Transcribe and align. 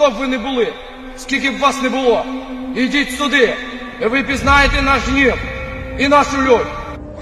хто 0.00 0.09
б 0.09 0.13
ви 0.13 0.27
не 0.27 0.37
були, 0.37 0.73
скільки 1.17 1.51
б 1.51 1.59
вас 1.59 1.81
не 1.81 1.89
було, 1.89 2.25
ідіть 2.75 3.11
сюди, 3.17 3.53
і 4.01 4.05
ви 4.05 4.23
пізнаєте 4.23 4.81
наш 4.81 5.07
гнів 5.07 5.33
і 5.99 6.07
нашу 6.07 6.37
лють. 6.37 6.67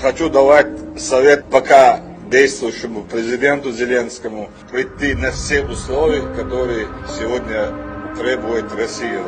Хочу 0.02 0.30
давать 0.30 0.68
совет 0.98 1.44
пока 1.50 2.00
действующему 2.32 3.02
президенту 3.02 3.72
Зеленскому 3.72 4.50
прийти 4.72 5.16
на 5.16 5.32
все 5.32 5.62
условия, 5.62 6.22
которые 6.22 6.88
сегодня 7.18 7.70
требует 8.18 8.66
Россия. 8.78 9.22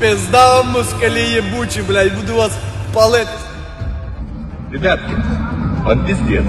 Пизда 0.00 0.56
вам, 0.56 0.72
москали 0.72 1.20
ебучие, 1.20 1.84
блядь, 1.84 2.14
буду 2.14 2.34
вас 2.34 2.52
палить. 2.94 3.28
Ребятки, 4.72 5.14
он 5.86 6.06
пиздец. 6.06 6.44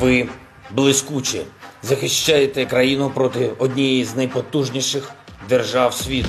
Ви 0.00 0.28
блискуче 0.70 1.42
захищаєте 1.82 2.66
країну 2.66 3.10
проти 3.14 3.50
однієї 3.58 4.04
з 4.04 4.16
найпотужніших 4.16 5.10
держав 5.48 5.94
світу. 5.94 6.28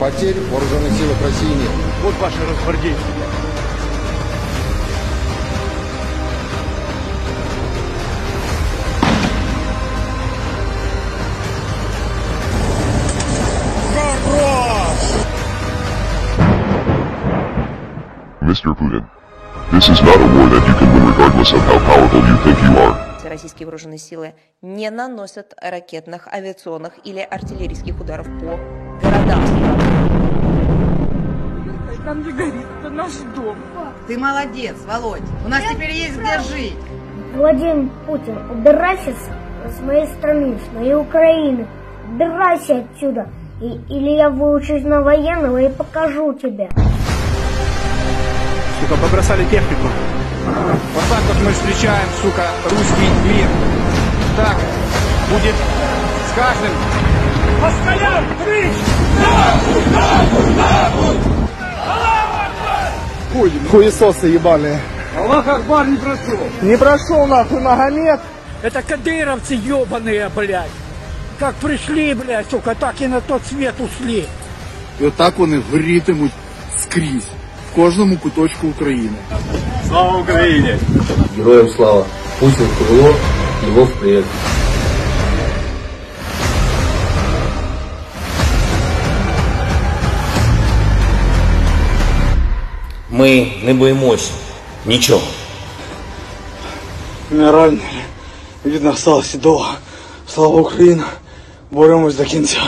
Потерь 0.00 0.38
в 0.38 0.50
вооруженных 0.50 0.92
силах 0.96 1.20
России 1.22 1.54
нет. 1.54 1.70
Вот 2.02 2.14
ваши 2.20 2.38
разгвардейцы. 2.48 3.27
Mr. 18.48 18.74
Putin, 18.74 19.04
this 19.70 19.90
is 19.90 20.00
not 20.00 20.16
a 20.16 20.28
war 20.34 20.48
that 20.48 20.64
you 20.66 20.74
can 20.80 20.88
win 20.94 21.04
regardless 21.12 21.52
of 21.52 21.60
how 21.68 21.78
powerful 21.84 22.20
you 22.24 22.36
think 22.44 22.56
you 22.64 22.72
are. 22.78 22.96
Российские 23.28 23.66
вооруженные 23.66 23.98
силы 23.98 24.32
не 24.62 24.88
наносят 24.88 25.52
ракетных, 25.60 26.26
авиационных 26.28 26.94
или 27.04 27.20
артиллерийских 27.20 28.00
ударов 28.00 28.26
по 28.40 28.58
городам. 29.02 29.44
Там 32.06 32.22
не 32.22 32.32
горит, 32.32 32.66
это 32.80 32.88
наш 32.88 33.12
дом. 33.36 33.58
Ты 34.06 34.16
молодец, 34.16 34.76
Володь. 34.86 35.20
У 35.44 35.48
нас 35.50 35.62
теперь 35.70 35.90
есть 35.90 36.18
где 36.18 36.38
жить. 36.38 36.78
Владимир 37.34 37.90
Путин, 38.06 38.38
убирайся 38.50 39.12
с, 39.12 39.76
с 39.76 39.80
моей 39.82 40.06
страны, 40.06 40.58
с 40.58 40.74
моей 40.74 40.94
Украины. 40.94 41.66
Убирайся 42.10 42.78
отсюда. 42.78 43.28
И, 43.60 43.66
или 43.90 44.12
я 44.12 44.30
выучусь 44.30 44.84
на 44.84 45.02
военного 45.02 45.58
и 45.60 45.68
покажу 45.68 46.32
тебе 46.32 46.70
Сука, 48.81 48.95
побросали 49.01 49.43
технику. 49.45 49.87
Вот 50.93 51.03
так 51.09 51.21
вот 51.27 51.37
мы 51.45 51.51
встречаем, 51.51 52.07
сука, 52.21 52.47
русский 52.65 53.09
мир. 53.25 53.47
Так 54.37 54.57
будет 55.29 55.55
с 55.55 56.35
каждым. 56.35 56.71
Москалям, 57.61 58.25
Хуесосы 63.71 64.27
ебаные. 64.27 64.79
Аллах 65.17 65.47
Акбар 65.47 65.87
не 65.87 65.97
прошу. 65.97 66.37
Не 66.61 66.77
прошел 66.77 67.25
нахуй 67.25 67.61
Магомед. 67.61 68.19
Это 68.61 68.81
кадыровцы 68.81 69.55
ебаные, 69.55 70.29
блядь. 70.29 70.69
Как 71.39 71.55
пришли, 71.55 72.13
блядь, 72.13 72.49
сука, 72.49 72.75
так 72.75 73.01
и 73.01 73.07
на 73.07 73.21
тот 73.21 73.41
свет 73.45 73.75
ушли. 73.79 74.25
І 75.01 75.05
отак 75.05 75.37
вони 75.37 75.61
горітимуть 75.71 76.31
скрізь, 76.79 77.27
В 77.72 77.74
кожному 77.74 78.16
куточку 78.16 78.66
України. 78.68 79.16
Слава 79.88 80.18
Украине! 80.18 80.78
Героям 81.36 81.68
слава! 81.76 82.04
Путін 82.40 82.66
крыло, 82.78 83.14
его 83.68 83.84
вперед! 83.84 84.24
Ми 93.10 93.52
не 93.62 93.74
боїмось 93.74 94.30
нічого. 94.86 95.22
Генеральний, 97.30 97.80
від 98.66 98.84
нас 98.84 99.00
сталося 99.00 99.38
довго. 99.38 99.74
Слава 100.34 100.60
Україні. 100.60 101.02
Боремось 101.70 102.14
до 102.16 102.24
кінця. 102.24 102.60